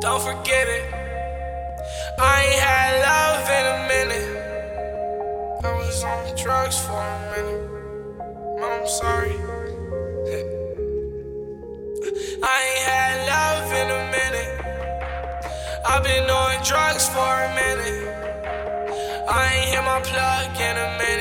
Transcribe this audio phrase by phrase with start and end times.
[0.00, 0.84] Don't forget it.
[2.20, 4.30] I ain't had love in a minute.
[5.64, 7.66] I was on drugs for a minute.
[8.62, 9.32] I'm sorry.
[12.44, 14.52] I ain't had love in a minute.
[15.84, 18.06] I've been on drugs for a minute.
[19.28, 21.17] I ain't hit my plug in a minute.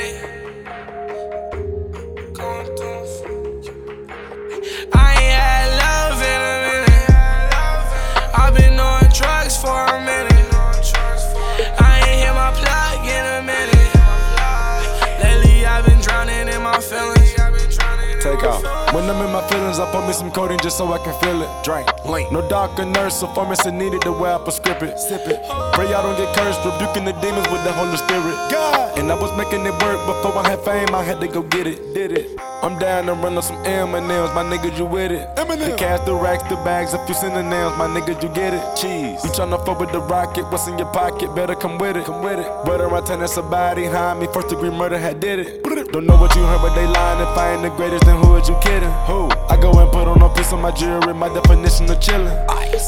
[18.93, 21.41] When I'm in my feelings, I put me some codeine just so I can feel
[21.41, 21.50] it.
[21.64, 22.32] Drink, link.
[22.32, 24.97] No doctor, nurse, or pharmacy needed the way I prescribe it.
[24.97, 25.43] Sip it.
[25.73, 28.36] Pray I don't get cursed, rebuking the demons with the Holy Spirit.
[28.50, 28.97] God.
[28.97, 30.95] And I was making it work before I had fame.
[30.95, 31.93] I had to go get it.
[31.93, 32.39] Did it.
[32.64, 35.28] I'm down to run up some M&M's, my nigga, you with it?
[35.38, 35.67] M&M's.
[35.67, 38.64] The cash, the racks, the bags, a few synonyms, my nigga, you get it?
[38.75, 39.23] Cheese.
[39.23, 40.50] You tryna fuck with the rocket?
[40.50, 41.36] What's in your pocket?
[41.36, 42.06] Better come with it.
[42.06, 42.50] Come with it.
[42.66, 45.64] Whether I turn that somebody behind me, first degree murder had did it.
[45.98, 47.20] Don't know what you heard, but they lying.
[47.26, 48.94] If I ain't the greatest, then who is you kidding?
[49.09, 49.34] Who?
[49.50, 52.38] I go and put on a piece of my jewelry, my definition of chillin'.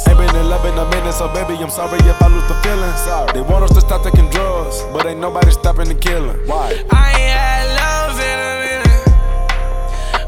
[0.05, 2.53] Ain't been in love in a minute, so baby, I'm sorry if I lose the
[2.61, 2.93] feeling.
[3.01, 3.33] Sorry.
[3.33, 6.37] They want us to stop taking drugs, but ain't nobody stopping the killing.
[6.45, 6.85] Why?
[6.91, 9.01] I ain't had love in a minute.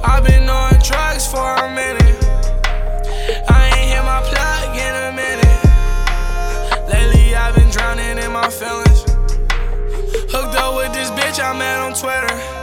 [0.02, 2.18] I've been on drugs for a minute.
[3.46, 6.90] I ain't hit my plug in a minute.
[6.90, 9.06] Lately I've been drowning in my feelings.
[10.34, 12.61] Hooked up with this bitch I met on Twitter.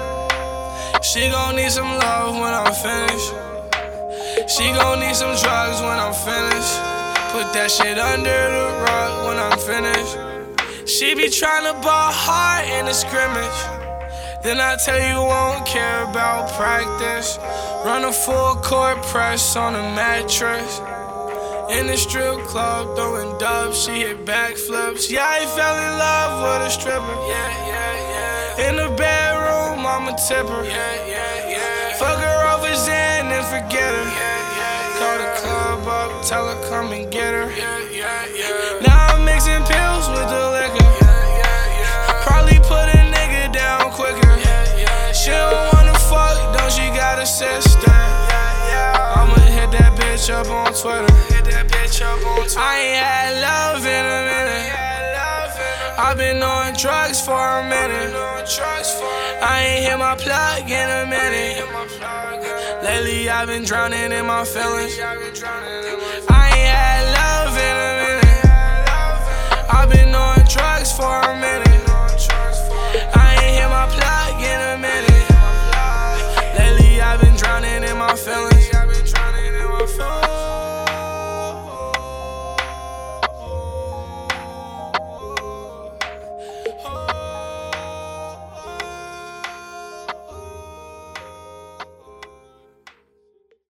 [1.09, 3.33] She gon' need some love when I'm finished.
[4.47, 6.77] She gon' need some drugs when I'm finished.
[7.33, 10.19] Put that shit under the rug when I'm finished.
[10.87, 13.59] She be tryna ball hard in the scrimmage.
[14.43, 17.39] Then I tell you won't care about practice.
[17.87, 20.79] Run a full court press on a mattress.
[21.71, 25.11] In the strip club, throwing dubs, she hit backflips.
[25.11, 27.17] Yeah, I fell in love with a stripper.
[27.33, 28.08] Yeah, yeah, yeah.
[30.19, 30.65] In the bedroom, I'm a tipper.
[30.65, 31.95] Yeah, yeah, yeah.
[31.95, 34.03] Fuck her over Zen and forget her.
[34.03, 37.51] Yeah, yeah, Call the club up, tell her come and get her.
[37.55, 38.87] Yeah, yeah, yeah.
[38.87, 40.83] Now I'm mixing pills with the liquor.
[40.83, 42.27] Yeah, yeah, yeah.
[42.27, 44.35] Probably put a nigga down quicker.
[44.43, 47.79] Yeah, yeah, She don't wanna fuck, don't she got a sister?
[47.87, 49.23] Yeah, yeah.
[49.23, 51.15] I'ma hit that bitch up on Twitter.
[51.31, 52.59] Hit that bitch up on Twitter.
[52.59, 54.75] I ain't had love in a minute.
[55.99, 58.15] I've been on drugs for a minute.
[59.41, 61.63] I ain't hit my plug in a minute.
[62.83, 64.99] Lately I've been drowning in my feelings.
[64.99, 68.45] I ain't had love in a minute.
[69.71, 71.68] I've been on drugs for a minute.